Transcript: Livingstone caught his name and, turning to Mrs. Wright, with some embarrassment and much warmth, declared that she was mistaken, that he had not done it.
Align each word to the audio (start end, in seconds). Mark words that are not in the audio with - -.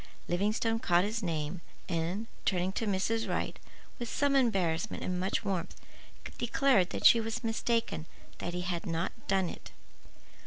Livingstone 0.27 0.79
caught 0.79 1.03
his 1.03 1.21
name 1.21 1.61
and, 1.87 2.25
turning 2.43 2.71
to 2.71 2.87
Mrs. 2.87 3.29
Wright, 3.29 3.59
with 3.99 4.09
some 4.09 4.35
embarrassment 4.35 5.03
and 5.03 5.19
much 5.19 5.45
warmth, 5.45 5.75
declared 6.39 6.89
that 6.89 7.05
she 7.05 7.21
was 7.21 7.43
mistaken, 7.43 8.07
that 8.39 8.55
he 8.55 8.61
had 8.61 8.87
not 8.87 9.11
done 9.27 9.47
it. 9.47 9.69